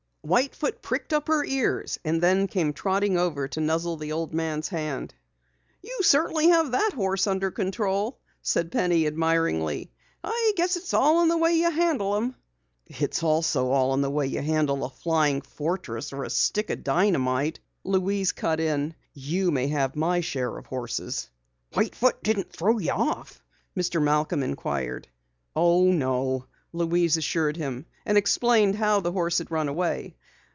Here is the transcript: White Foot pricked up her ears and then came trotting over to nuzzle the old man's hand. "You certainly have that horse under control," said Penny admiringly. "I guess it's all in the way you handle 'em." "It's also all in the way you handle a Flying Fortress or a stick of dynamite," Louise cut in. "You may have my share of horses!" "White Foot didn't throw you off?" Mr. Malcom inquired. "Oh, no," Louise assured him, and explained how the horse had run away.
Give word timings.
White 0.23 0.53
Foot 0.53 0.83
pricked 0.83 1.13
up 1.13 1.27
her 1.29 1.43
ears 1.43 1.97
and 2.05 2.21
then 2.21 2.45
came 2.45 2.73
trotting 2.73 3.17
over 3.17 3.47
to 3.47 3.59
nuzzle 3.59 3.97
the 3.97 4.11
old 4.11 4.35
man's 4.35 4.67
hand. 4.67 5.15
"You 5.81 5.97
certainly 6.03 6.49
have 6.49 6.71
that 6.73 6.91
horse 6.93 7.25
under 7.25 7.49
control," 7.49 8.19
said 8.43 8.71
Penny 8.71 9.07
admiringly. 9.07 9.91
"I 10.23 10.53
guess 10.55 10.75
it's 10.77 10.93
all 10.93 11.23
in 11.23 11.27
the 11.27 11.39
way 11.39 11.53
you 11.53 11.71
handle 11.71 12.15
'em." 12.17 12.35
"It's 12.85 13.23
also 13.23 13.71
all 13.71 13.95
in 13.95 14.01
the 14.01 14.11
way 14.11 14.27
you 14.27 14.43
handle 14.43 14.85
a 14.85 14.91
Flying 14.91 15.41
Fortress 15.41 16.13
or 16.13 16.23
a 16.23 16.29
stick 16.29 16.69
of 16.69 16.83
dynamite," 16.83 17.59
Louise 17.83 18.31
cut 18.31 18.59
in. 18.59 18.93
"You 19.15 19.49
may 19.49 19.69
have 19.69 19.95
my 19.95 20.21
share 20.21 20.55
of 20.55 20.67
horses!" 20.67 21.31
"White 21.73 21.95
Foot 21.95 22.21
didn't 22.21 22.53
throw 22.53 22.77
you 22.77 22.91
off?" 22.91 23.43
Mr. 23.75 23.99
Malcom 23.99 24.43
inquired. 24.43 25.07
"Oh, 25.55 25.85
no," 25.91 26.45
Louise 26.73 27.17
assured 27.17 27.57
him, 27.57 27.85
and 28.05 28.17
explained 28.17 28.73
how 28.75 29.01
the 29.01 29.11
horse 29.11 29.39
had 29.39 29.51
run 29.51 29.67
away. 29.67 30.15